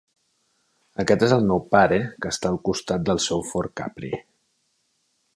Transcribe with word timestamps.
Aquest 1.01 1.25
és 1.25 1.33
el 1.35 1.43
meu 1.51 1.59
pare 1.75 1.99
que 2.25 2.31
està 2.35 2.51
al 2.53 2.57
costat 2.69 3.03
del 3.09 3.21
seu 3.27 3.43
Ford 3.51 3.75
Capri. 3.83 4.11